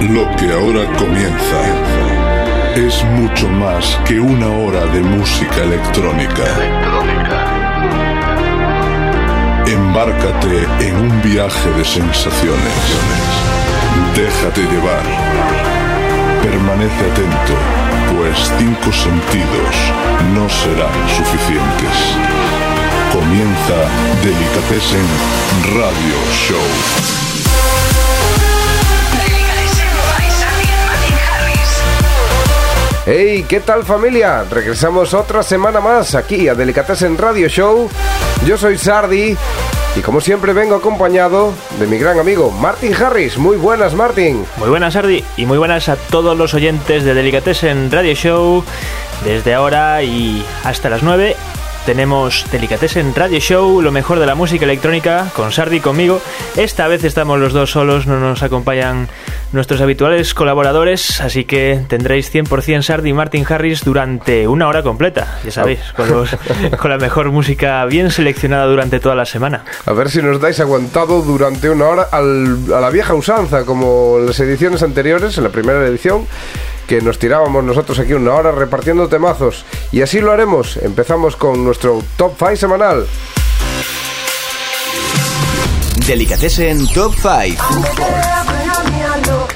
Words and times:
Lo 0.00 0.24
que 0.36 0.50
ahora 0.50 0.86
comienza 0.96 1.60
es 2.74 3.04
mucho 3.04 3.46
más 3.48 3.98
que 4.06 4.18
una 4.18 4.48
hora 4.48 4.86
de 4.86 5.00
música 5.02 5.62
electrónica. 5.62 6.44
Embárcate 9.66 10.66
en 10.80 10.96
un 10.96 11.22
viaje 11.22 11.70
de 11.76 11.84
sensaciones. 11.84 12.72
Déjate 14.16 14.62
llevar. 14.62 15.04
Permanece 16.42 17.04
atento, 17.12 17.54
pues 18.16 18.38
cinco 18.58 18.90
sentidos 18.90 19.76
no 20.34 20.48
serán 20.48 21.08
suficientes. 21.14 21.96
Comienza 23.12 23.76
Delicatessen 24.22 25.06
Radio 25.74 26.16
Show. 26.48 27.29
Hey, 33.06 33.46
¿qué 33.48 33.60
tal 33.60 33.84
familia? 33.84 34.44
Regresamos 34.50 35.14
otra 35.14 35.42
semana 35.42 35.80
más 35.80 36.14
aquí 36.14 36.48
a 36.48 36.54
Delicatessen 36.54 37.16
Radio 37.16 37.48
Show. 37.48 37.88
Yo 38.44 38.58
soy 38.58 38.76
Sardi 38.76 39.34
y 39.96 40.00
como 40.00 40.20
siempre 40.20 40.52
vengo 40.52 40.74
acompañado 40.74 41.54
de 41.78 41.86
mi 41.86 41.96
gran 41.96 42.18
amigo 42.18 42.50
Martin 42.50 42.94
Harris. 42.94 43.38
Muy 43.38 43.56
buenas, 43.56 43.94
Martin. 43.94 44.44
Muy 44.58 44.68
buenas, 44.68 44.92
Sardi, 44.92 45.24
y 45.38 45.46
muy 45.46 45.56
buenas 45.56 45.88
a 45.88 45.96
todos 45.96 46.36
los 46.36 46.52
oyentes 46.52 47.02
de 47.02 47.14
Delicatessen 47.14 47.90
Radio 47.90 48.14
Show. 48.14 48.64
Desde 49.24 49.54
ahora 49.54 50.02
y 50.02 50.44
hasta 50.64 50.90
las 50.90 51.02
9 51.02 51.36
tenemos 51.86 52.46
Delicatessen 52.50 53.14
Radio 53.14 53.38
Show, 53.38 53.80
lo 53.80 53.92
mejor 53.92 54.18
de 54.18 54.26
la 54.26 54.34
música 54.34 54.64
electrónica, 54.64 55.30
con 55.34 55.52
Sardi 55.52 55.80
conmigo. 55.80 56.20
Esta 56.56 56.88
vez 56.88 57.04
estamos 57.04 57.38
los 57.38 57.52
dos 57.52 57.70
solos, 57.70 58.06
no 58.06 58.20
nos 58.20 58.42
acompañan 58.42 59.08
nuestros 59.52 59.80
habituales 59.80 60.34
colaboradores, 60.34 61.20
así 61.20 61.44
que 61.44 61.80
tendréis 61.88 62.32
100% 62.32 62.82
Sardi 62.82 63.10
y 63.10 63.12
Martin 63.12 63.44
Harris 63.48 63.84
durante 63.84 64.46
una 64.46 64.68
hora 64.68 64.82
completa, 64.82 65.38
ya 65.44 65.50
sabéis, 65.50 65.80
con, 65.96 66.26
con 66.78 66.90
la 66.90 66.98
mejor 66.98 67.30
música 67.30 67.84
bien 67.86 68.10
seleccionada 68.10 68.66
durante 68.66 69.00
toda 69.00 69.14
la 69.14 69.24
semana. 69.24 69.64
A 69.86 69.92
ver 69.92 70.10
si 70.10 70.22
nos 70.22 70.40
dais 70.40 70.60
aguantado 70.60 71.22
durante 71.22 71.70
una 71.70 71.86
hora 71.86 72.08
a 72.12 72.20
la 72.20 72.90
vieja 72.90 73.14
usanza, 73.14 73.64
como 73.64 74.18
en 74.18 74.26
las 74.26 74.38
ediciones 74.40 74.82
anteriores, 74.82 75.36
en 75.38 75.44
la 75.44 75.50
primera 75.50 75.84
edición 75.86 76.26
que 76.90 77.00
nos 77.00 77.20
tirábamos 77.20 77.62
nosotros 77.62 78.00
aquí 78.00 78.14
una 78.14 78.34
hora 78.34 78.50
repartiendo 78.50 79.06
temazos. 79.06 79.64
Y 79.92 80.02
así 80.02 80.20
lo 80.20 80.32
haremos. 80.32 80.76
Empezamos 80.76 81.36
con 81.36 81.62
nuestro 81.62 82.02
Top 82.16 82.32
5 82.36 82.56
semanal. 82.56 83.06
Delicatessen 86.04 86.88
Top 86.88 87.14
5. 87.14 87.64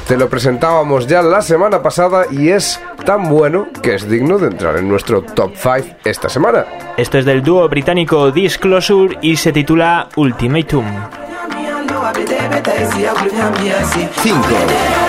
Te 0.06 0.16
lo 0.16 0.28
presentábamos 0.28 1.08
ya 1.08 1.22
la 1.22 1.42
semana 1.42 1.82
pasada 1.82 2.26
y 2.30 2.50
es 2.50 2.80
tan 3.04 3.28
bueno 3.28 3.66
que 3.82 3.96
es 3.96 4.08
digno 4.08 4.38
de 4.38 4.46
entrar 4.46 4.76
en 4.76 4.88
nuestro 4.88 5.22
top 5.22 5.54
5 5.56 5.96
esta 6.04 6.28
semana. 6.28 6.64
Esto 6.96 7.18
es 7.18 7.24
del 7.24 7.42
dúo 7.42 7.68
británico 7.68 8.30
Disclosure 8.30 9.18
y 9.22 9.34
se 9.34 9.50
titula 9.50 10.08
Ultimatum. 10.14 10.84
5. 14.22 15.03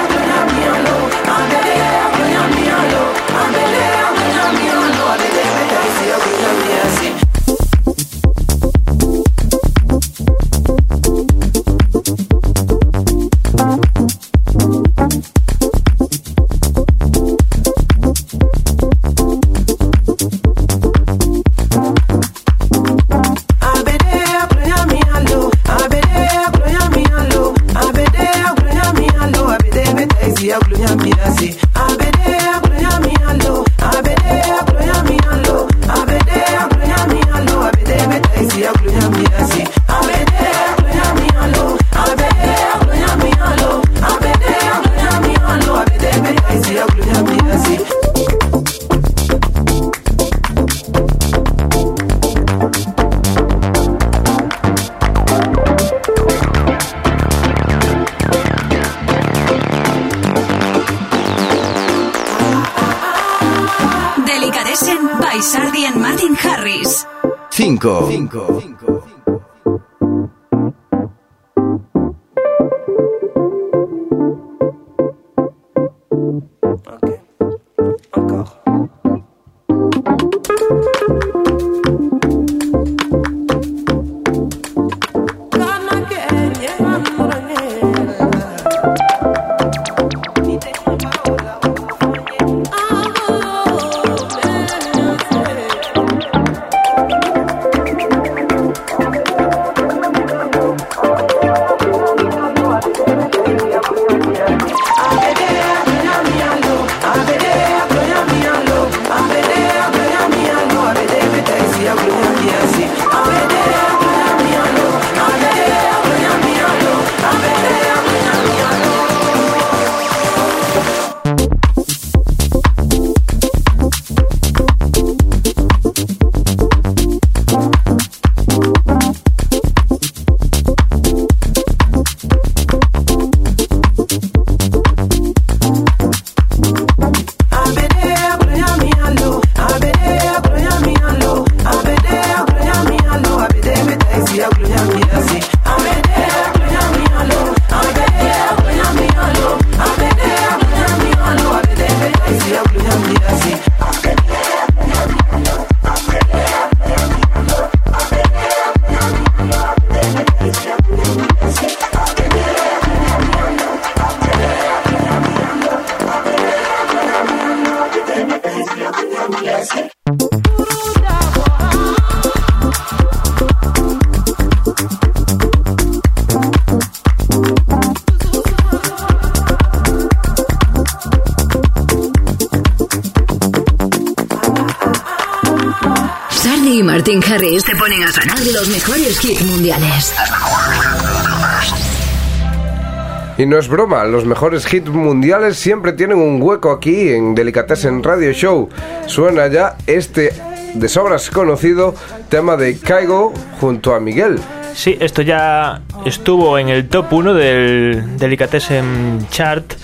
Y 193.45 193.47
no 193.47 193.59
es 193.59 193.67
broma, 193.67 194.05
los 194.05 194.25
mejores 194.25 194.73
hits 194.73 194.89
mundiales 194.89 195.57
siempre 195.57 195.93
tienen 195.93 196.17
un 196.17 196.41
hueco 196.41 196.71
aquí 196.71 197.09
en 197.09 197.35
Delicatessen 197.35 198.01
Radio 198.01 198.31
Show. 198.31 198.69
Suena 199.05 199.45
ya 199.45 199.75
este 199.85 200.33
de 200.73 200.89
sobras 200.89 201.29
conocido 201.29 201.93
tema 202.27 202.57
de 202.57 202.75
Caigo 202.79 203.33
junto 203.61 203.93
a 203.93 203.99
Miguel. 203.99 204.39
Sí, 204.73 204.97
esto 204.99 205.21
ya 205.21 205.79
estuvo 206.05 206.57
en 206.57 206.69
el 206.69 206.89
top 206.89 207.13
1 207.13 207.35
del 207.35 208.17
Delicatessen 208.17 209.27
Chart 209.29 209.75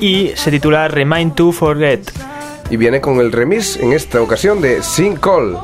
y 0.00 0.30
se 0.34 0.50
titula 0.50 0.88
Remind 0.88 1.34
to 1.34 1.52
Forget. 1.52 2.10
Y 2.70 2.78
viene 2.78 3.02
con 3.02 3.18
el 3.20 3.30
remix 3.30 3.76
en 3.76 3.92
esta 3.92 4.22
ocasión 4.22 4.62
de 4.62 4.82
Sin 4.82 5.16
Call. 5.16 5.58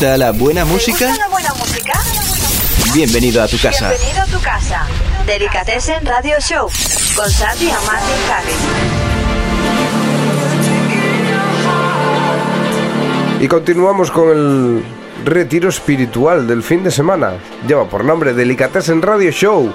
Gusta 0.00 0.16
la 0.16 0.32
buena 0.32 0.64
música? 0.64 0.98
¿Te 0.98 1.08
gusta 1.08 1.24
la 1.26 1.30
buena 1.30 1.52
música? 1.52 1.92
Bienvenido 2.94 3.42
a 3.42 3.46
tu 3.46 3.58
casa. 3.58 3.90
Bienvenido 3.90 4.22
a 4.22 4.26
tu 4.26 4.40
casa. 4.40 4.86
Delicatessen 5.26 6.06
Radio 6.06 6.36
Show 6.40 6.70
con 7.14 7.30
Santi 7.30 7.66
y 7.66 7.72
Martin 7.86 8.16
Harris. 8.32 8.56
Y 13.42 13.48
continuamos 13.48 14.10
con 14.10 14.30
el 14.30 14.82
retiro 15.26 15.68
espiritual 15.68 16.46
del 16.46 16.62
fin 16.62 16.82
de 16.82 16.90
semana. 16.90 17.34
Lleva 17.68 17.86
por 17.86 18.02
nombre 18.02 18.32
Delicatessen 18.32 19.02
Radio 19.02 19.30
Show. 19.30 19.70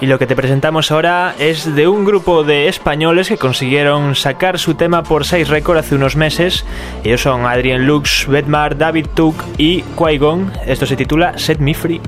Y 0.00 0.06
lo 0.06 0.18
que 0.18 0.26
te 0.26 0.36
presentamos 0.36 0.92
ahora 0.92 1.34
es 1.38 1.74
de 1.74 1.88
un 1.88 2.04
grupo 2.04 2.44
de 2.44 2.68
españoles 2.68 3.28
que 3.28 3.38
consiguieron 3.38 4.14
sacar 4.14 4.58
su 4.58 4.74
tema 4.74 5.02
por 5.02 5.24
6 5.24 5.48
Record 5.48 5.78
hace 5.78 5.94
unos 5.94 6.16
meses. 6.16 6.66
Ellos 7.02 7.22
son 7.22 7.46
Adrien 7.46 7.86
Lux, 7.86 8.26
Bedmar, 8.28 8.76
David 8.76 9.06
Tuk 9.14 9.42
y 9.56 9.82
Qui-Gon. 9.96 10.52
Esto 10.66 10.84
se 10.84 10.96
titula 10.96 11.38
Set 11.38 11.60
Me 11.60 11.72
Free. 11.72 12.00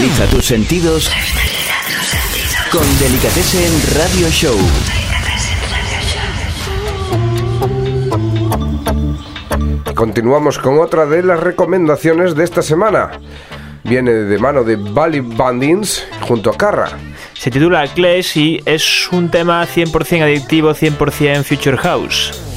Revitaliza 0.00 0.34
tus 0.34 0.46
sentidos 0.46 1.10
con 2.72 2.80
Delicatessen 3.00 3.98
Radio 3.98 4.30
Show. 4.30 4.56
Continuamos 9.94 10.58
con 10.58 10.78
otra 10.78 11.04
de 11.04 11.22
las 11.22 11.40
recomendaciones 11.40 12.34
de 12.34 12.44
esta 12.44 12.62
semana. 12.62 13.10
Viene 13.84 14.12
de 14.12 14.38
mano 14.38 14.64
de 14.64 14.76
Bali 14.76 15.20
Bandins 15.20 16.06
junto 16.22 16.48
a 16.48 16.56
Carra. 16.56 16.88
Se 17.34 17.50
titula 17.50 17.86
Clash 17.86 18.38
y 18.38 18.62
es 18.64 19.06
un 19.12 19.30
tema 19.30 19.66
100% 19.66 20.22
adictivo, 20.22 20.74
100% 20.74 21.44
Future 21.44 21.76
House. 21.76 22.49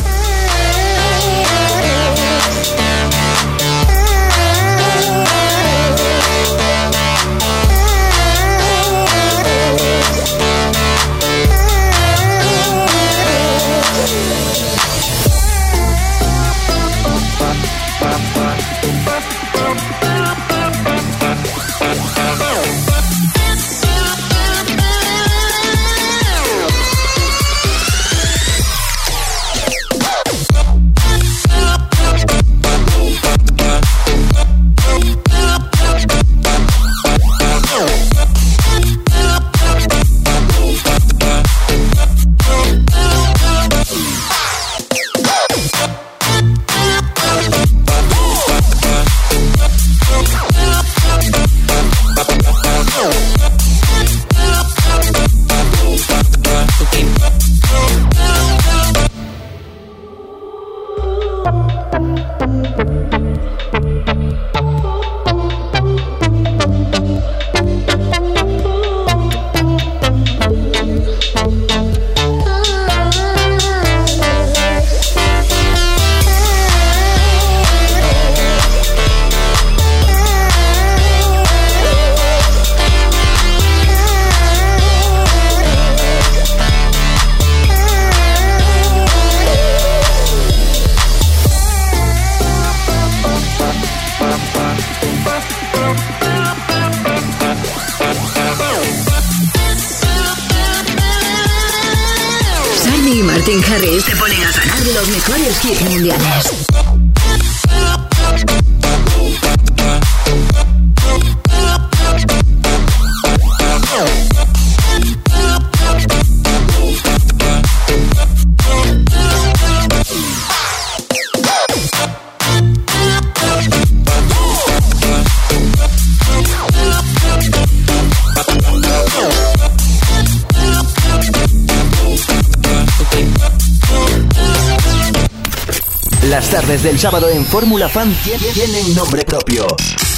Sábado 137.03 137.27
en 137.29 137.43
Fórmula 137.45 137.89
Fan 137.89 138.13
tie- 138.23 138.37
tienen 138.53 138.95
nombre 138.95 139.23
propio. 139.25 139.67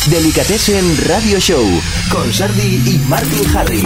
Delicatessen 0.08 0.86
Radio 1.08 1.39
Show 1.39 1.63
con 2.12 2.32
Sardi 2.32 2.75
y 2.86 3.00
Martin 3.10 3.58
Harris. 3.58 3.84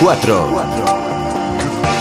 4. 0.00 0.62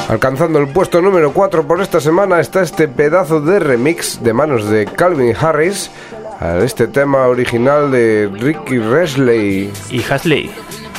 Alcanzando 0.07 0.59
el 0.59 0.69
puesto 0.69 1.01
número 1.01 1.33
4 1.33 1.67
por 1.67 1.81
esta 1.81 1.99
semana 1.99 2.39
está 2.39 2.61
este 2.61 2.87
pedazo 2.87 3.41
de 3.41 3.59
remix 3.59 4.23
de 4.23 4.31
manos 4.31 4.69
de 4.69 4.85
Calvin 4.85 5.35
Harris 5.35 5.91
a 6.39 6.59
este 6.59 6.87
tema 6.87 7.27
original 7.27 7.91
de 7.91 8.29
Ricky 8.33 8.77
Resley. 8.79 9.71
y 9.89 10.01
Hasley. 10.09 10.51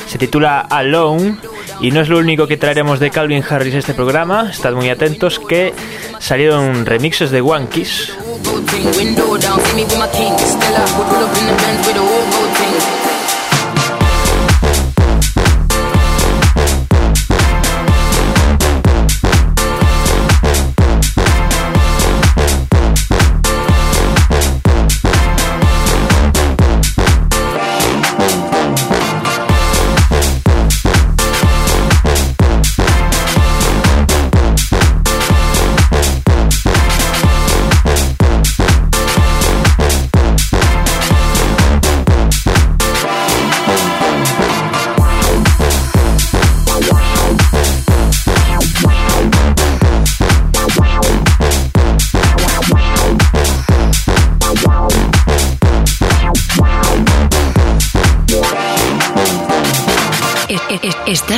Se 0.07 0.19
titula 0.19 0.61
Alone 0.69 1.37
y 1.81 1.91
no 1.91 2.01
es 2.01 2.09
lo 2.09 2.17
único 2.17 2.47
que 2.47 2.57
traeremos 2.57 2.99
de 2.99 3.11
Calvin 3.11 3.43
Harris 3.47 3.75
este 3.75 3.93
programa. 3.93 4.49
Estad 4.49 4.73
muy 4.73 4.89
atentos 4.89 5.39
que 5.39 5.73
salieron 6.19 6.85
remixes 6.85 7.31
de 7.31 7.41
One 7.41 7.67
Kiss. 7.67 8.13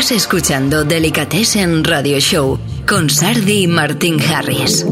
Estás 0.08 0.24
escuchando 0.24 0.86
Delicatessen 0.86 1.84
Radio 1.84 2.18
Show 2.22 2.58
con 2.88 3.10
Sardi 3.10 3.64
y 3.64 3.68
Martin 3.68 4.18
Harris. 4.22 4.86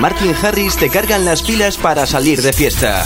Martin 0.00 0.32
Harris 0.42 0.78
te 0.78 0.88
cargan 0.88 1.26
las 1.26 1.42
pilas 1.42 1.76
para 1.76 2.06
salir 2.06 2.40
de 2.40 2.54
fiesta. 2.54 3.04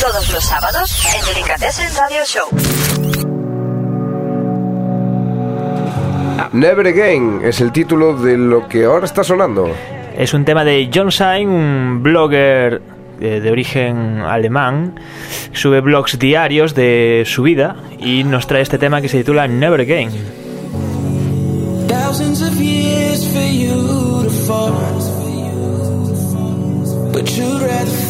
Todos 0.00 0.32
los 0.32 0.42
sábados 0.42 1.04
en 1.14 1.34
Delicatessen 1.34 1.86
Radio 1.98 2.24
Show. 2.24 2.48
Never 6.52 6.86
Again 6.86 7.42
es 7.44 7.60
el 7.60 7.72
título 7.72 8.16
de 8.16 8.38
lo 8.38 8.66
que 8.68 8.86
ahora 8.86 9.04
está 9.04 9.22
sonando. 9.22 9.68
Es 10.16 10.32
un 10.32 10.46
tema 10.46 10.64
de 10.64 10.90
John 10.92 11.12
Sain, 11.12 11.50
un 11.50 12.02
blogger 12.02 12.80
eh, 13.20 13.40
de 13.40 13.50
origen 13.50 14.20
alemán. 14.20 14.98
Sube 15.52 15.82
blogs 15.82 16.18
diarios 16.18 16.74
de 16.74 17.24
su 17.26 17.42
vida 17.42 17.76
y 17.98 18.24
nos 18.24 18.46
trae 18.46 18.62
este 18.62 18.78
tema 18.78 19.02
que 19.02 19.10
se 19.10 19.18
titula 19.18 19.46
Never 19.46 19.82
Again. 19.82 20.10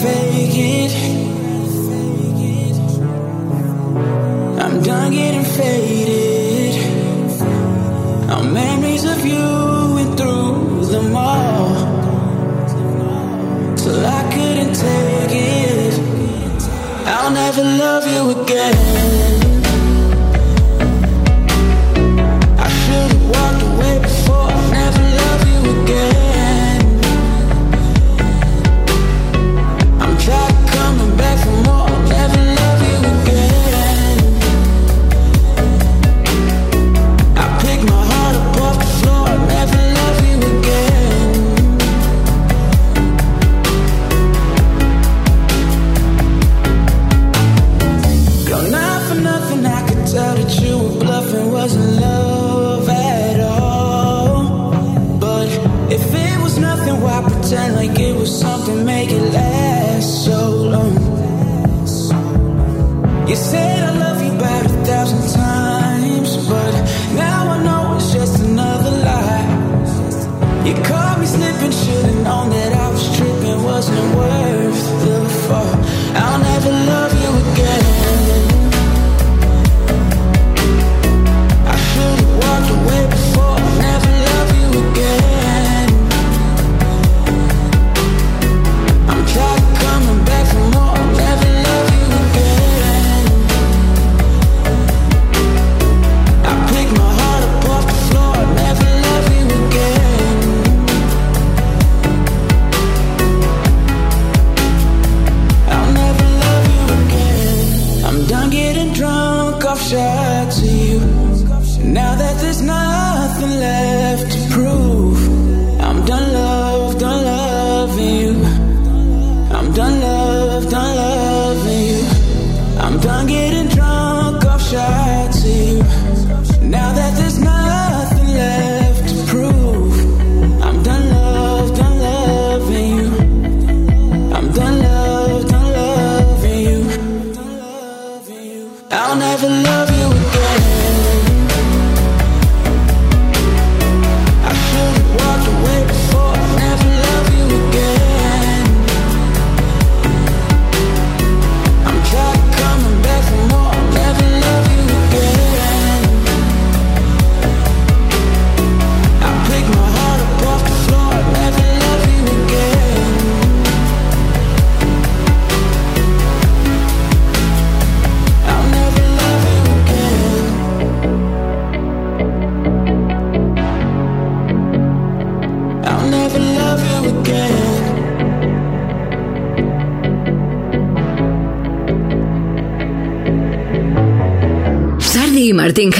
fake 0.04 0.58
it. 0.82 0.92
I'm 4.62 4.82
done 4.82 5.12
getting 5.12 5.46
faded. 5.58 6.74
Our 8.32 8.44
memories 8.60 9.04
of 9.12 9.20
you 9.24 9.46
went 9.96 10.12
through 10.18 10.84
them 10.94 11.16
all. 11.16 11.68
Till 13.80 14.02
I 14.18 14.22
couldn't 14.34 14.74
take 14.86 15.34
it. 15.60 15.94
I'll 17.14 17.32
never 17.42 17.64
love 17.82 18.04
you 18.14 18.22
again. 18.36 18.76
I 22.66 22.68
should've 22.80 23.24
walked 23.32 23.62
away 23.70 23.94
before. 24.06 24.50
I 24.58 24.64
never 24.80 25.04
love 25.20 25.42
you 25.52 25.60
again. 25.82 26.23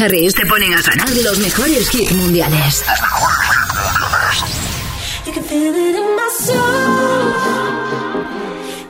Harris 0.05 0.35
te 0.35 0.45
ponen 0.45 0.75
a 0.75 0.83
sonar 0.83 1.09
los 1.09 1.39
mejores 1.39 1.95
hits 1.95 2.13
mundiales. 2.13 2.85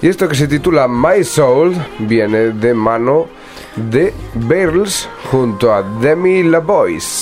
Y 0.03 0.09
esto 0.09 0.29
que 0.29 0.35
se 0.35 0.49
titula 0.49 0.89
My 0.89 1.23
Soul 1.23 1.77
viene 2.01 2.51
de 2.51 2.75
mano 2.75 3.29
de 3.77 4.13
Berles 4.35 5.09
junto 5.31 5.73
a 5.73 5.83
Demi 5.83 6.43
LaVoice. 6.43 7.14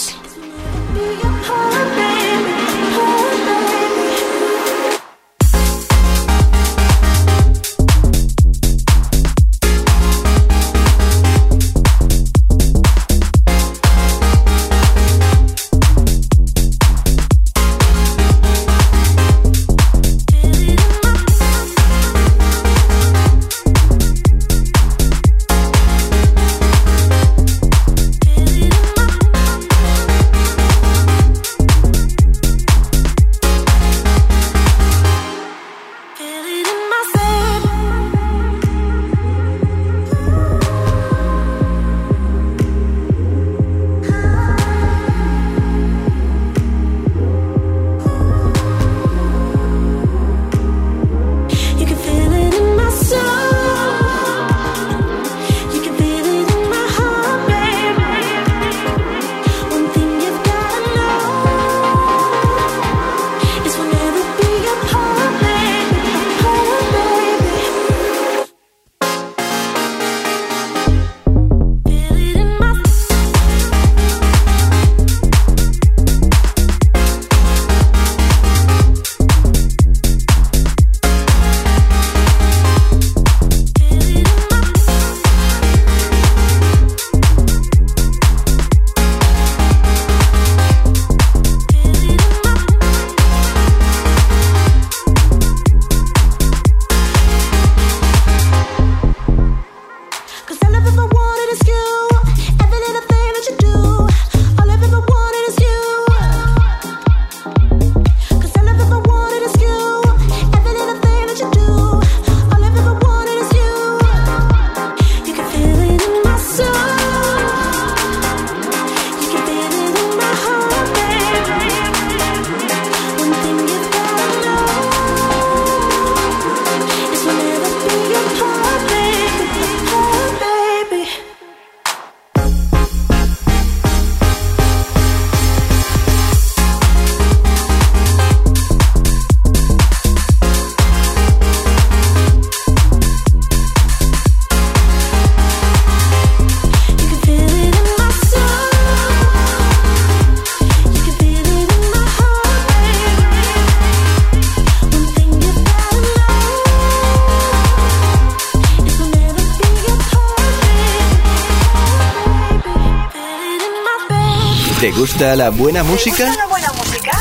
Gusta 165.23 165.37
la 165.37 165.51
buena 165.51 165.85
música? 165.85 166.27
¿Gusta 166.27 166.43
la 166.43 166.49
buena 166.49 166.73
música? 166.73 167.13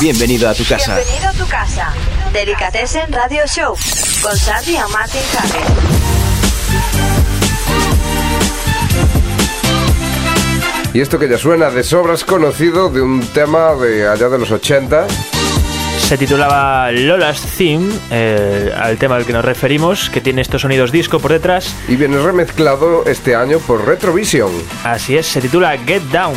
Bienvenido 0.00 0.48
a 0.48 0.54
tu 0.54 0.64
casa. 0.64 0.94
Bienvenido 0.94 1.28
a 1.28 1.32
tu 1.32 1.46
casa. 1.48 1.92
Delicatessen 2.32 3.12
Radio 3.12 3.42
Show 3.48 3.74
con 4.22 4.36
Sandy 4.36 4.76
y 4.76 4.92
Martin 4.92 5.20
Harris. 5.36 5.64
Y 10.94 11.00
esto 11.00 11.18
que 11.18 11.28
ya 11.28 11.36
suena 11.36 11.70
de 11.70 11.82
sobras 11.82 12.22
conocido 12.22 12.90
de 12.90 13.02
un 13.02 13.26
tema 13.26 13.74
de 13.74 14.08
allá 14.08 14.28
de 14.28 14.38
los 14.38 14.52
80. 14.52 15.08
Se 15.98 16.16
titulaba 16.16 16.92
Lola's 16.92 17.40
Theme, 17.58 17.92
eh, 18.12 18.72
al 18.76 18.98
tema 18.98 19.16
al 19.16 19.26
que 19.26 19.32
nos 19.32 19.44
referimos, 19.44 20.10
que 20.10 20.20
tiene 20.20 20.42
estos 20.42 20.62
sonidos 20.62 20.92
disco 20.92 21.18
por 21.18 21.32
detrás. 21.32 21.74
Y 21.88 21.96
viene 21.96 22.18
remezclado 22.18 23.04
este 23.06 23.34
año 23.34 23.58
por 23.58 23.84
Retrovision. 23.84 24.52
Así 24.84 25.16
es, 25.16 25.26
se 25.26 25.40
titula 25.40 25.76
Get 25.76 26.02
Down. 26.12 26.36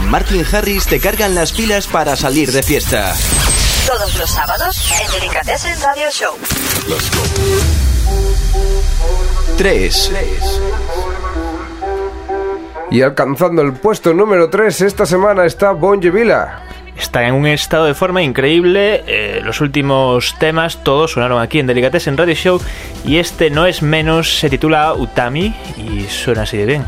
Martin 0.00 0.44
Harris 0.50 0.86
te 0.86 1.00
cargan 1.00 1.34
las 1.34 1.52
pilas 1.52 1.86
para 1.86 2.16
salir 2.16 2.50
de 2.52 2.62
fiesta. 2.62 3.14
Todos 3.86 4.16
los 4.16 4.30
sábados 4.30 4.90
en 5.00 5.20
Delicatessen 5.20 5.80
Radio 5.82 6.10
Show. 6.10 6.34
3. 9.56 10.12
Y 12.90 13.02
alcanzando 13.02 13.62
el 13.62 13.74
puesto 13.74 14.14
número 14.14 14.50
3 14.50 14.80
esta 14.82 15.06
semana 15.06 15.44
está 15.44 15.72
Bon 15.72 16.00
Villa. 16.00 16.60
Está 16.96 17.26
en 17.26 17.34
un 17.34 17.46
estado 17.46 17.86
de 17.86 17.94
forma 17.94 18.22
increíble. 18.22 19.02
eh, 19.06 19.40
los 19.44 19.60
últimos 19.60 20.34
temas 20.38 20.82
todos 20.82 21.12
sonaron 21.12 21.42
aquí 21.42 21.58
en 21.58 21.66
Delicatessen 21.66 22.16
Radio 22.16 22.34
Show 22.34 22.60
y 23.04 23.18
este 23.18 23.50
no 23.50 23.66
es 23.66 23.82
menos, 23.82 24.38
se 24.38 24.48
titula 24.48 24.94
Utami 24.94 25.54
y 25.76 26.06
suena 26.08 26.42
así 26.42 26.56
de 26.56 26.66
bien. 26.66 26.86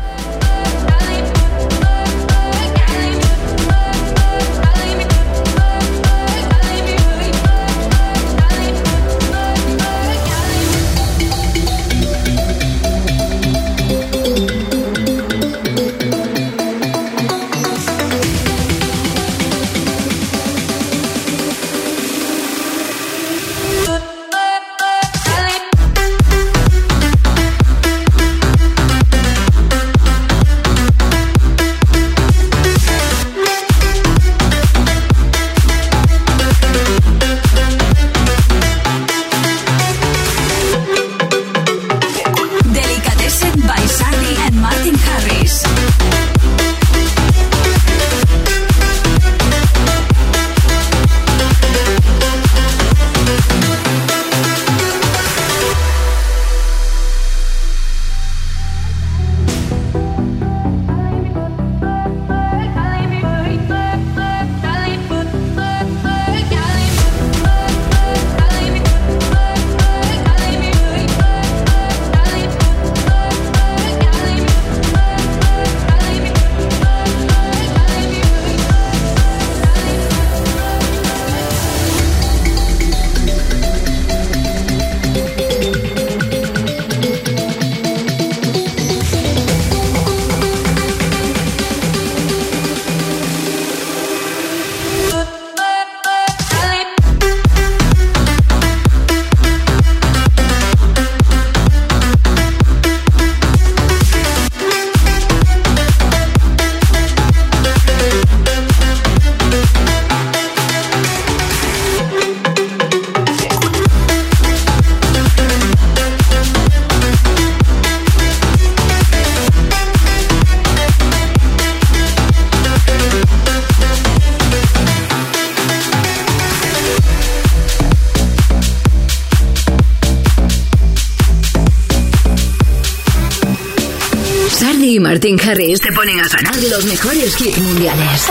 Martin 135.07 135.39
Harris 135.39 135.79
te 135.79 135.89
ponen 135.93 136.19
a 136.19 136.27
ganar 136.27 136.61
los 136.69 136.85
mejores 136.85 137.39
hits 137.39 137.57
mundiales. 137.59 138.29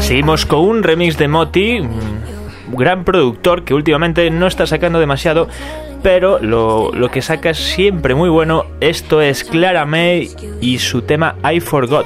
Seguimos 0.00 0.44
con 0.44 0.60
un 0.60 0.82
remix 0.82 1.16
de 1.16 1.26
Moti, 1.26 1.78
un 1.78 2.76
gran 2.76 3.04
productor 3.04 3.64
que 3.64 3.72
últimamente 3.72 4.28
no 4.30 4.46
está 4.46 4.66
sacando 4.66 5.00
demasiado, 5.00 5.48
pero 6.02 6.38
lo, 6.38 7.10
que 7.10 7.22
saca 7.22 7.48
es 7.48 7.58
siempre 7.58 8.14
muy 8.14 8.28
bueno. 8.28 8.66
Esto 8.80 9.22
es 9.22 9.42
Clara 9.42 9.86
May 9.86 10.30
y 10.60 10.78
su 10.78 11.00
tema 11.00 11.36
I 11.50 11.60
Forgot. 11.60 12.04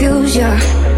Confusion. 0.00 0.89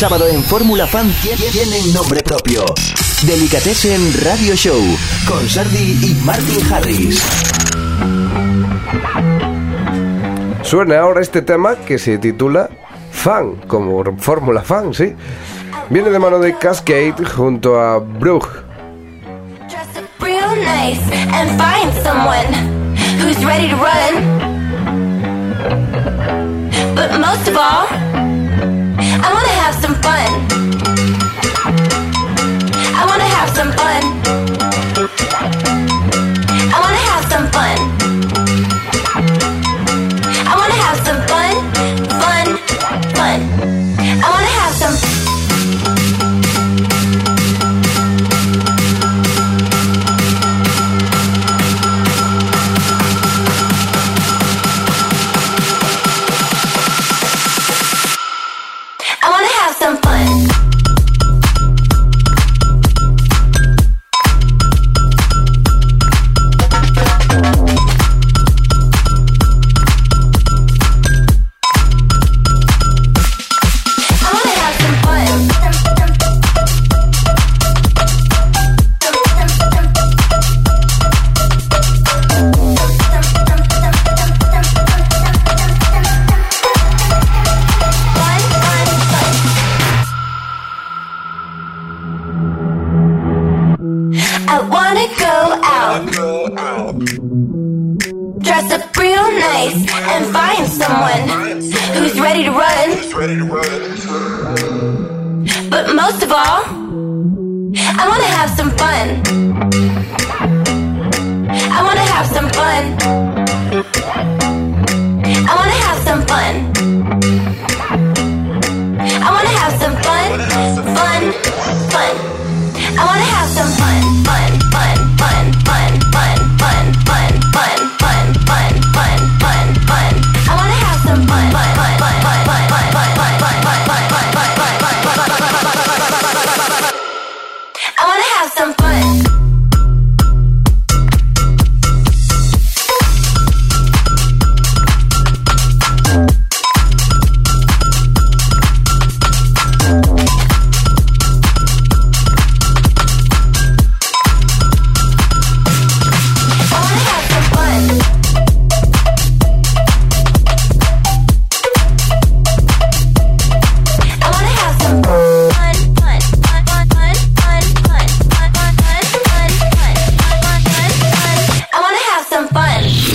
sábado 0.00 0.28
en 0.28 0.42
Fórmula 0.42 0.86
Fan 0.86 1.12
tienen 1.52 1.92
nombre 1.92 2.22
propio. 2.22 2.64
Delicatessen 3.26 4.00
Radio 4.24 4.56
Show 4.56 4.80
con 5.28 5.46
Sardi 5.46 5.98
y 6.02 6.14
Martin 6.24 6.72
Harris. 6.72 7.22
Suena 10.62 11.00
ahora 11.00 11.20
este 11.20 11.42
tema 11.42 11.76
que 11.76 11.98
se 11.98 12.16
titula 12.16 12.70
Fan, 13.12 13.56
como 13.66 14.02
Fórmula 14.16 14.62
Fan, 14.62 14.94
¿sí? 14.94 15.14
Viene 15.90 16.08
de 16.08 16.18
mano 16.18 16.38
de 16.38 16.56
Cascade 16.56 17.22
junto 17.36 17.78
a 17.78 17.98
Brug. 17.98 18.48
But 26.94 27.18
most 27.18 27.48
of 27.48 27.56
all, 27.56 27.99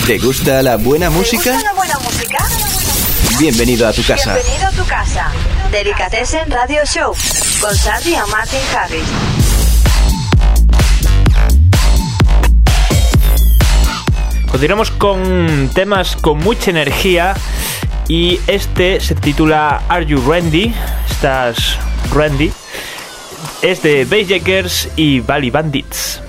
¿Te 0.06 0.20
gusta 0.20 0.62
la 0.62 0.76
buena 0.78 1.10
música? 1.10 1.46
¿Te 1.46 1.52
gusta 1.54 1.72
la 1.72 1.74
buena 1.74 1.98
música? 1.98 2.38
Bienvenido 3.40 3.88
a 3.88 3.92
tu 3.92 4.04
casa. 4.04 4.36
Bienvenido 4.36 4.68
a 4.68 4.72
tu 4.72 4.86
casa. 4.86 5.32
Delicatessen 5.72 6.52
Radio 6.52 6.86
Show 6.86 7.16
con 7.60 7.76
Sandy 7.76 8.14
y 8.14 8.32
Martin 8.32 8.60
Harris. 8.78 9.04
Continuamos 14.52 14.92
con 14.92 15.72
temas 15.74 16.16
con 16.18 16.38
mucha 16.38 16.70
energía 16.70 17.34
y 18.08 18.40
este 18.46 19.00
se 19.00 19.16
titula 19.16 19.82
Are 19.90 20.06
You 20.06 20.22
Randy? 20.22 20.72
¿Estás 21.10 21.80
Randy? 22.14 22.52
Es 23.64 23.82
de 23.82 24.06
Bassjackers 24.06 24.88
y 24.96 25.22
Valley 25.22 25.50
Bandits. 25.50 26.22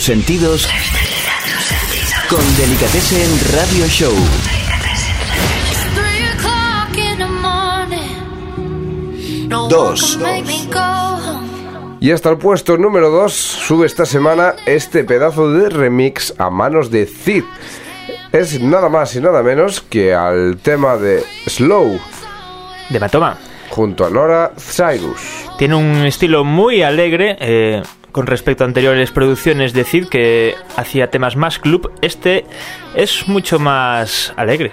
Tus 0.00 0.06
sentidos 0.06 0.68
con 2.30 2.40
Delicatessen 2.56 3.58
Radio 3.58 3.86
Show. 3.86 4.14
Dos. 9.68 10.18
Y 12.00 12.12
hasta 12.12 12.30
el 12.30 12.38
puesto 12.38 12.78
número 12.78 13.10
2 13.10 13.32
sube 13.32 13.86
esta 13.86 14.06
semana 14.06 14.54
este 14.64 15.04
pedazo 15.04 15.52
de 15.52 15.68
remix 15.68 16.34
a 16.38 16.48
manos 16.48 16.90
de 16.90 17.04
Cid. 17.04 17.44
Es 18.32 18.58
nada 18.58 18.88
más 18.88 19.14
y 19.16 19.20
nada 19.20 19.42
menos 19.42 19.82
que 19.82 20.14
al 20.14 20.56
tema 20.62 20.96
de 20.96 21.22
Slow 21.46 22.00
De 22.88 23.00
Matoma. 23.00 23.36
junto 23.68 24.06
a 24.06 24.10
Nora 24.10 24.52
Cyrus. 24.56 25.20
Tiene 25.58 25.74
un 25.74 26.06
estilo 26.06 26.42
muy 26.44 26.82
alegre 26.82 27.36
eh, 27.38 27.82
con 28.12 28.26
respecto 28.26 28.64
a 28.64 28.66
anteriores 28.66 29.10
producciones 29.10 29.72
de 29.72 29.84
Cid 29.84 30.08
que 30.08 30.54
hacía 30.76 31.10
temas 31.10 31.36
más 31.36 31.58
club. 31.58 31.92
Este 32.02 32.44
es 32.94 33.28
mucho 33.28 33.58
más 33.58 34.32
alegre. 34.36 34.72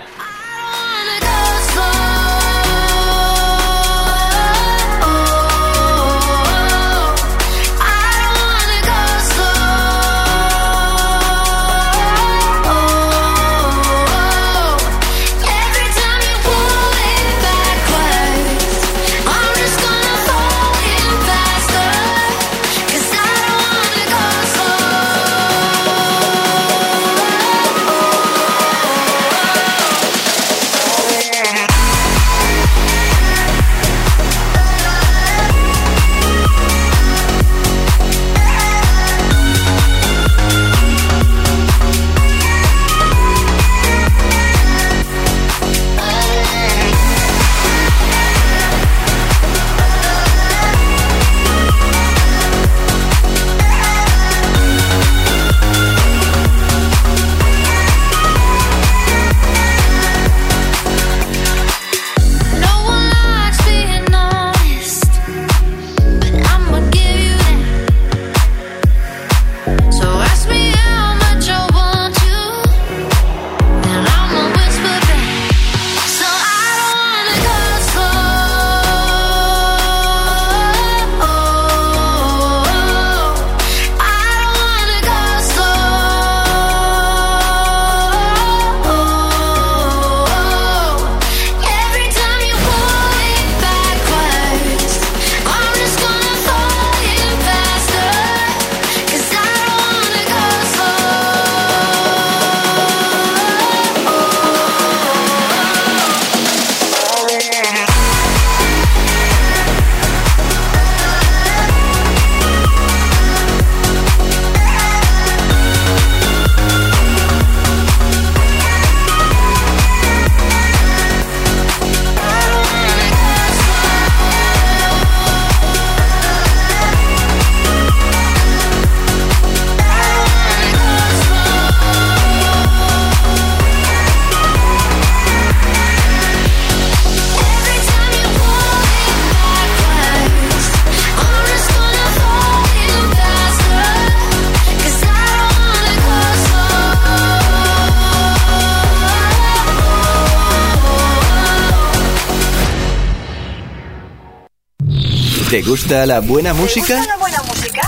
Gusta 155.67 156.05
la 156.05 156.21
buena 156.21 156.53
música? 156.53 156.87
¿Te 156.87 156.95
gusta 156.95 157.13
la 157.13 157.17
buena 157.17 157.43
música? 157.43 157.81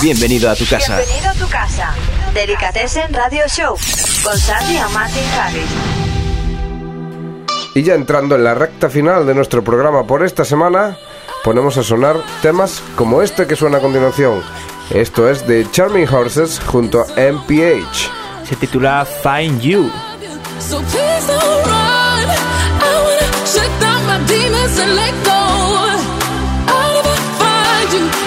Bienvenido 0.00 0.48
a 0.48 0.54
tu 0.54 0.64
casa. 0.66 0.98
Bienvenido 0.98 1.30
a 1.30 1.34
tu 1.34 1.48
casa. 1.48 1.94
Delicatessen 2.32 3.12
Radio 3.12 3.42
Show 3.48 3.76
con 4.22 4.38
Sandy 4.38 4.76
y 4.76 4.94
Martin 4.94 5.24
Harris. 5.36 5.70
Y 7.74 7.82
ya 7.82 7.94
entrando 7.94 8.36
en 8.36 8.44
la 8.44 8.54
recta 8.54 8.88
final 8.88 9.26
de 9.26 9.34
nuestro 9.34 9.64
programa 9.64 10.06
por 10.06 10.24
esta 10.24 10.44
semana, 10.44 10.96
ponemos 11.42 11.76
a 11.76 11.82
sonar 11.82 12.18
temas 12.40 12.80
como 12.94 13.20
este 13.20 13.48
que 13.48 13.56
suena 13.56 13.78
a 13.78 13.80
continuación. 13.80 14.42
Esto 14.90 15.28
es 15.28 15.44
de 15.46 15.68
Charming 15.72 16.08
Horses 16.08 16.60
junto 16.64 17.00
a 17.00 17.06
MPH. 17.20 18.46
Se 18.48 18.54
titula 18.54 19.04
Find 19.04 19.60
You. 19.60 19.90
So 20.60 20.78
please 20.78 21.26
don't 21.26 21.66
run. 21.66 22.30
I 22.30 23.02
wanna 23.02 23.46
shut 23.46 23.80
down 23.80 24.06
my 24.06 24.18
demons 24.28 24.78
and 24.78 24.94
let 24.94 25.24
go. 25.24 25.45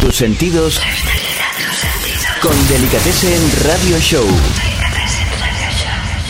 Tus 0.00 0.16
sentidos 0.16 0.80
con 2.42 2.52
Delicatessen 2.68 3.40
Radio 3.66 3.98
Show. 3.98 4.24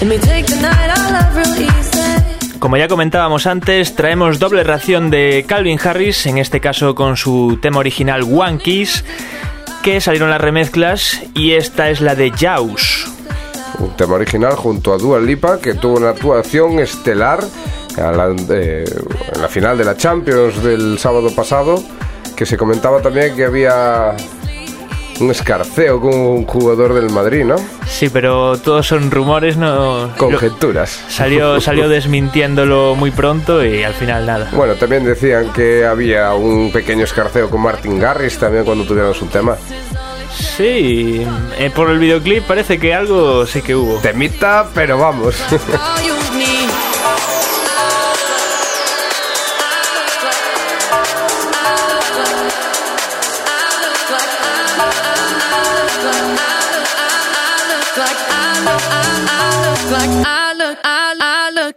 Let 0.01 0.07
me 0.09 0.19
take 0.19 0.45
the 0.45 0.57
night 0.61 0.91
I 0.97 1.13
love 1.13 1.35
real 1.35 1.63
easy. 1.79 2.59
Como 2.59 2.77
ya 2.77 2.87
comentábamos 2.89 3.47
antes, 3.47 3.95
traemos 3.97 4.39
doble 4.39 4.63
ración 4.65 5.11
de 5.11 5.45
Calvin 5.49 5.79
Harris, 5.83 6.27
en 6.27 6.39
este 6.39 6.61
caso 6.61 6.95
con 6.95 7.17
su 7.17 7.59
tema 7.61 7.79
original 7.79 8.23
One 8.23 8.59
Kiss, 8.59 9.05
que 9.83 10.01
salieron 10.01 10.31
las 10.31 10.41
remezclas 10.41 11.21
y 11.35 11.53
esta 11.53 11.91
es 11.91 12.01
la 12.01 12.15
de 12.15 12.31
Jaws. 12.31 13.09
Un 13.81 13.97
tema 13.97 14.15
original 14.15 14.55
junto 14.55 14.93
a 14.95 14.99
Dua 14.99 15.19
Lipa 15.21 15.59
que 15.59 15.75
tuvo 15.75 15.97
una 15.97 16.11
actuación 16.11 16.79
estelar 16.79 17.41
a 17.97 18.13
la- 18.13 18.35
eh, 18.51 18.85
en 19.35 19.43
la 19.43 19.49
final 19.49 19.77
de 19.77 19.85
la 19.85 19.97
Champions 19.97 20.63
del 20.63 20.99
sábado 20.99 21.35
pasado, 21.35 21.83
que 22.37 22.47
se 22.47 22.57
comentaba 22.57 23.01
también 23.01 23.35
que 23.37 23.45
había 23.45 24.15
un 25.21 25.31
escarceo 25.31 26.01
con 26.01 26.13
un 26.15 26.45
jugador 26.45 26.93
del 26.95 27.09
Madrid, 27.11 27.45
¿no? 27.45 27.55
Sí, 27.87 28.09
pero 28.09 28.59
todos 28.59 28.85
son 28.87 29.11
rumores, 29.13 29.57
no... 29.57 30.11
Conjeturas. 30.17 31.01
Lo- 31.05 31.11
Salió, 31.13 31.61
salió 31.61 31.89
desmintiéndolo 31.89 32.97
muy 32.97 33.13
pronto 33.13 33.65
y 33.65 33.85
al 33.85 33.95
final 33.95 34.27
nada. 34.27 34.49
Bueno, 34.53 34.75
también 34.75 35.05
decían 35.05 35.53
que 35.53 35.85
había 35.87 36.35
un 36.35 36.73
pequeño 36.73 37.05
escarceo 37.05 37.49
con 37.49 37.61
Martin 37.61 38.01
Garrix 38.01 38.39
también 38.39 38.65
cuando 38.65 38.85
tuvieron 38.85 39.15
su 39.15 39.27
tema. 39.27 39.57
Sí, 40.37 41.25
eh, 41.59 41.71
por 41.73 41.91
el 41.91 41.99
videoclip 42.01 42.43
parece 42.45 42.79
que 42.81 42.93
algo 42.93 43.47
sí 43.47 43.63
que 43.63 43.77
hubo. 43.77 43.99
Temita, 44.01 44.67
pero 44.75 44.99
vamos. 44.99 45.37
I 60.07 60.55
look, 60.59 60.79
I, 60.85 61.17
I 61.19 61.51
look. 61.55 61.77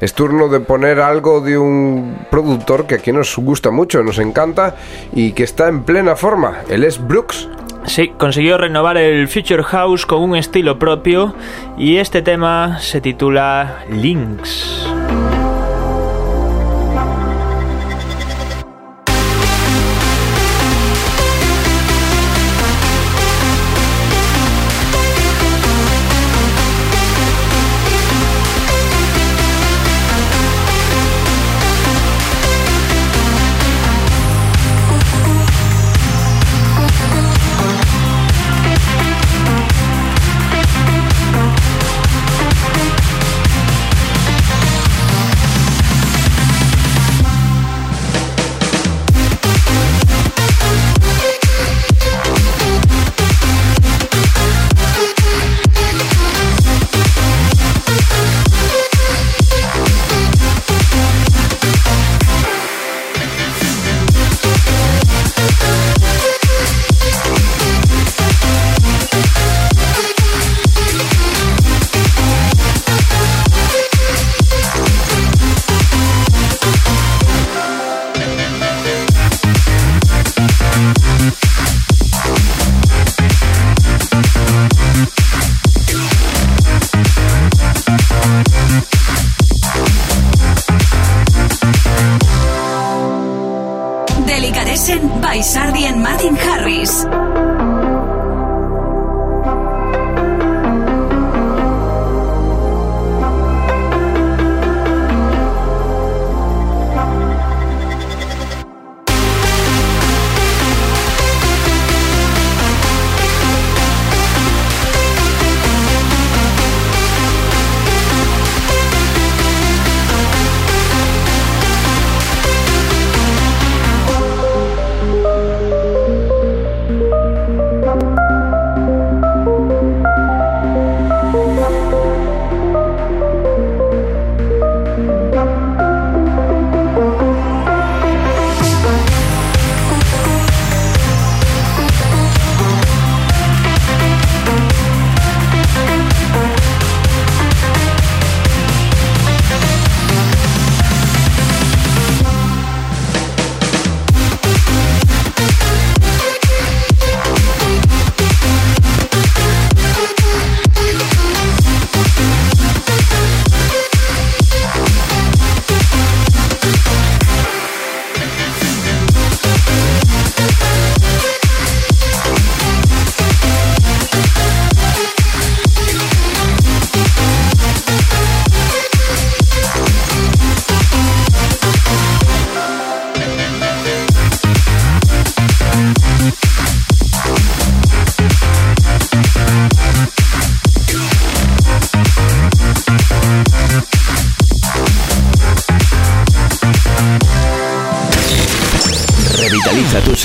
es 0.00 0.14
turno 0.14 0.48
de 0.48 0.60
poner 0.60 1.00
algo 1.00 1.40
de 1.40 1.58
un 1.58 2.18
productor 2.30 2.86
que 2.86 2.96
aquí 2.96 3.12
nos 3.12 3.36
gusta 3.36 3.70
mucho, 3.70 4.02
nos 4.02 4.18
encanta 4.18 4.76
y 5.12 5.32
que 5.32 5.44
está 5.44 5.68
en 5.68 5.82
plena 5.82 6.16
forma. 6.16 6.58
Él 6.68 6.84
es 6.84 7.04
Brooks. 7.04 7.48
Sí, 7.86 8.12
consiguió 8.18 8.58
renovar 8.58 8.98
el 8.98 9.28
Future 9.28 9.62
House 9.62 10.04
con 10.04 10.22
un 10.22 10.36
estilo 10.36 10.78
propio 10.78 11.34
y 11.78 11.96
este 11.96 12.20
tema 12.22 12.78
se 12.80 13.00
titula 13.00 13.84
Links. 13.90 14.67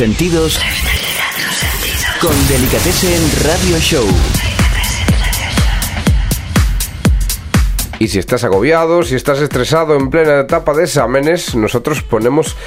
Sentidos 0.04 0.60
con 2.20 2.48
Delicatessen 2.50 3.22
Radio 3.46 3.80
Show. 3.80 4.06
Y 8.00 8.10
si 8.10 8.20
estás 8.20 8.44
agobiado, 8.44 9.04
si 9.04 9.16
estás 9.16 9.40
estresado 9.40 9.96
en 9.96 10.10
plena 10.10 10.42
etapa 10.42 10.74
de 10.74 10.84
exámenes, 10.84 11.56
nosotros 11.56 12.02
ponemos 12.02 12.58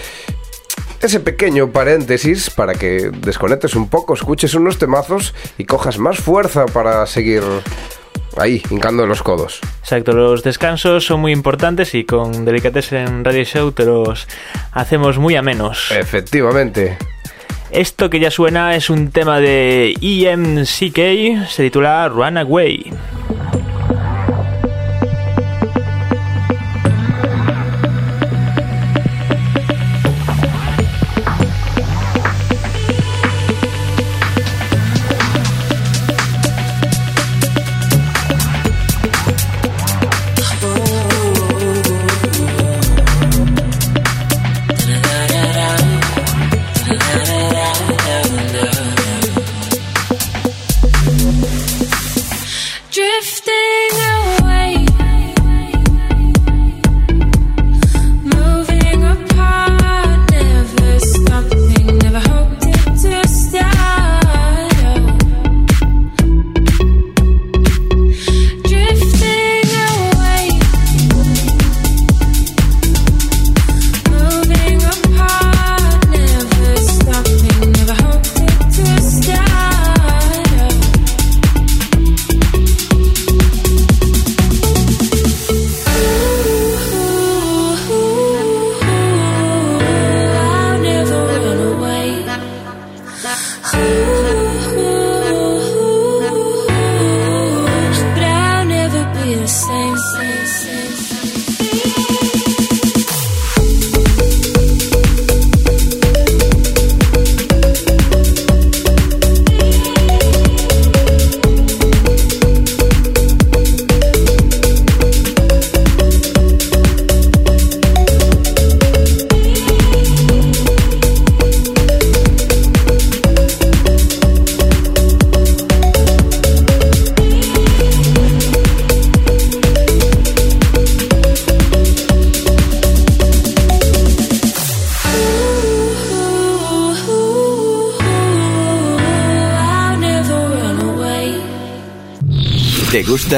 ese 1.02 1.20
pequeño 1.20 1.72
paréntesis 1.72 2.48
para 2.48 2.72
que 2.72 3.10
desconectes 3.20 3.74
un 3.74 3.90
poco, 3.90 4.14
escuches 4.14 4.54
unos 4.54 4.78
temazos 4.78 5.34
y 5.58 5.66
cojas 5.66 5.98
más 5.98 6.16
fuerza 6.16 6.64
para 6.64 7.04
seguir 7.04 7.42
ahí, 8.38 8.62
hincando 8.70 9.06
los 9.06 9.22
codos. 9.22 9.60
Exacto, 9.80 10.12
los 10.12 10.42
descansos 10.42 11.04
son 11.04 11.20
muy 11.20 11.32
importantes 11.32 11.94
y 11.94 12.04
con 12.04 12.46
Delicatessen 12.46 13.26
Radio 13.26 13.44
Show 13.44 13.72
te 13.72 13.84
los 13.84 14.26
hacemos 14.72 15.18
muy 15.18 15.36
amenos. 15.36 15.90
Efectivamente. 15.90 16.96
Esto 17.70 18.08
que 18.08 18.20
ya 18.20 18.30
suena 18.30 18.76
es 18.76 18.90
un 18.90 19.10
tema 19.10 19.40
de 19.40 19.94
EMCK, 20.00 21.48
se 21.48 21.64
titula 21.64 22.08
Runaway. 22.08 22.92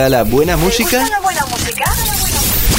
Gusta 0.09 0.25
la 0.25 0.25
buena 0.25 0.57
música? 0.57 0.91
¿Te 0.91 0.99
gusta 0.99 1.17
la 1.17 1.21
buena 1.21 1.47
música? 1.47 1.85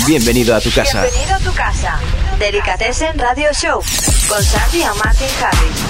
Bienvenido 0.08 0.56
a 0.56 0.62
tu 0.62 0.72
casa. 0.72 1.04
Bienvenido 1.04 1.36
a 1.36 1.40
tu 1.40 1.54
casa. 1.54 2.00
Delicatessen 2.40 3.20
Radio 3.20 3.50
Show 3.54 3.82
con 4.28 4.44
Sandy 4.44 4.80
y 4.80 4.86
Martin 5.04 5.28
Harris. 5.44 5.86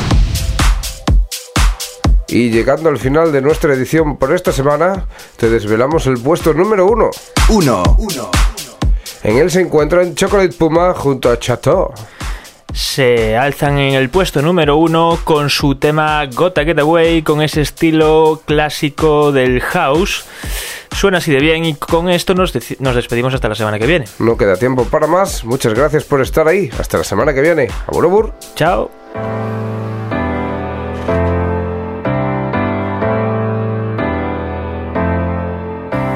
Y 2.27 2.49
llegando 2.49 2.89
al 2.89 2.97
final 2.97 3.31
de 3.31 3.41
nuestra 3.41 3.73
edición 3.73 4.17
por 4.17 4.33
esta 4.33 4.51
semana, 4.51 5.05
te 5.37 5.49
desvelamos 5.49 6.07
el 6.07 6.19
puesto 6.19 6.53
número 6.53 6.85
uno. 6.87 7.09
Uno. 7.47 7.83
En 9.23 9.37
él 9.37 9.49
se 9.49 9.61
encuentran 9.61 10.15
Chocolate 10.15 10.53
Puma 10.53 10.93
junto 10.93 11.31
a 11.31 11.39
Chateau. 11.39 11.93
Se 12.73 13.35
alzan 13.35 13.79
en 13.79 13.93
el 13.93 14.09
puesto 14.09 14.41
número 14.41 14.77
uno 14.77 15.19
con 15.23 15.49
su 15.49 15.75
tema 15.75 16.25
Gotta 16.25 16.63
Get 16.63 16.79
Away, 16.79 17.23
con 17.23 17.41
ese 17.41 17.61
estilo 17.61 18.41
clásico 18.45 19.31
del 19.31 19.61
house. 19.61 20.25
Suena 20.99 21.19
así 21.19 21.31
de 21.31 21.39
bien 21.39 21.63
y 21.63 21.75
con 21.75 22.09
esto 22.09 22.35
nos, 22.35 22.51
nos 22.79 22.93
despedimos 22.93 23.33
hasta 23.33 23.47
la 23.47 23.55
semana 23.55 23.79
que 23.79 23.87
viene. 23.87 24.03
No 24.19 24.35
queda 24.35 24.57
tiempo 24.57 24.83
para 24.83 25.07
más. 25.07 25.45
Muchas 25.45 25.73
gracias 25.73 26.03
por 26.03 26.19
estar 26.19 26.45
ahí. 26.45 26.69
Hasta 26.77 26.97
la 26.97 27.05
semana 27.05 27.33
que 27.33 27.39
viene. 27.39 27.69
Abur, 27.87 28.03
abur. 28.03 28.33
Chao. 28.55 28.91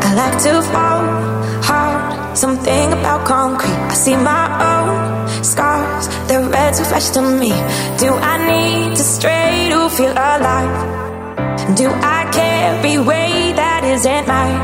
I 0.02 0.14
like 0.16 0.38
to 0.40 0.62
fall 0.64 1.06
hard. 1.64 2.38
Something 2.38 2.92
about 2.92 3.24
concrete. 3.24 3.72
I 3.90 3.94
see 3.94 4.18
my 4.18 4.50
own 4.60 5.46
scars. 5.46 6.10
The 6.28 6.40
reds 6.52 6.82
reflected 6.82 7.20
on 7.20 7.40
me. 7.40 7.54
Do 8.00 8.14
I 8.20 8.38
need 8.52 8.98
to 8.98 9.04
stray 9.04 9.70
to 9.70 9.88
feel 9.88 10.12
alive? 10.12 11.78
Do 11.78 11.90
I 11.90 12.30
carry 12.34 12.98
weight 12.98 13.53
isn't 13.84 14.28
mine? 14.28 14.62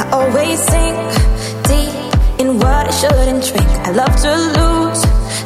I 0.00 0.04
always 0.12 0.58
sink 0.70 0.96
deep 1.68 1.94
in 2.40 2.58
what 2.58 2.84
I 2.86 2.92
shouldn't 3.00 3.42
drink. 3.50 3.70
I 3.88 3.90
love 3.90 4.14
to 4.24 4.32
lose 4.56 5.00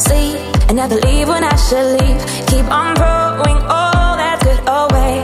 sleep 0.07 0.39
and 0.69 0.77
never 0.77 0.97
leave 0.97 1.29
when 1.29 1.45
I 1.45 1.57
should 1.57 1.89
leave. 1.99 2.21
Keep 2.51 2.67
on 2.71 2.95
throwing 2.97 3.61
all 3.77 3.97
oh, 3.97 4.13
that 4.23 4.39
good 4.45 4.63
away. 4.81 5.15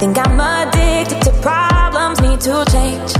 Think 0.00 0.18
I'm 0.18 0.40
addicted 0.40 1.22
to 1.26 1.32
problems, 1.40 2.20
need 2.20 2.40
to 2.48 2.64
change. 2.74 3.12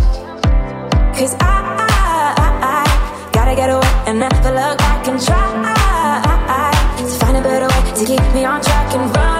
Cause 1.16 1.34
I, 1.40 1.57
I, 1.78 2.26
I, 2.44 2.48
I 2.72 3.30
gotta 3.32 3.55
get 3.55 3.70
away 3.70 3.94
and 4.07 4.18
never 4.18 4.50
look 4.50 4.78
back 4.78 5.07
and 5.09 5.20
try 5.20 5.55
to 7.11 7.24
find 7.24 7.36
a 7.36 7.42
better 7.42 7.66
way 7.66 7.92
to 7.98 8.05
keep 8.07 8.34
me 8.34 8.44
on 8.44 8.61
track 8.61 8.94
and 8.94 9.16
run 9.16 9.34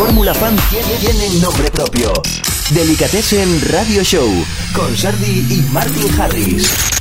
Fórmula 0.00 0.32
Fan 0.32 0.56
tienen, 0.70 0.98
tienen 0.98 1.40
nombre 1.42 1.70
propio. 1.70 2.10
Delicatessen 2.70 3.60
Radio 3.70 4.02
Show 4.02 4.30
con 4.72 4.96
Sardi 4.96 5.44
y 5.50 5.60
Martin 5.72 6.18
Harris. 6.18 6.99